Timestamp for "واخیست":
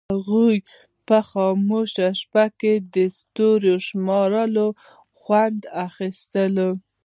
5.75-6.33